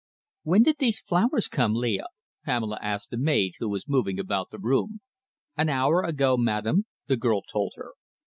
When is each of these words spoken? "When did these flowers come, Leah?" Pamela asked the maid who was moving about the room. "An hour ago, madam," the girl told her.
"When 0.41 0.63
did 0.63 0.77
these 0.79 0.99
flowers 0.99 1.47
come, 1.47 1.75
Leah?" 1.75 2.07
Pamela 2.43 2.79
asked 2.81 3.11
the 3.11 3.17
maid 3.19 3.53
who 3.59 3.69
was 3.69 3.87
moving 3.87 4.17
about 4.17 4.49
the 4.49 4.57
room. 4.57 5.01
"An 5.55 5.69
hour 5.69 6.01
ago, 6.01 6.37
madam," 6.37 6.87
the 7.05 7.17
girl 7.17 7.43
told 7.43 7.73
her. 7.75 7.91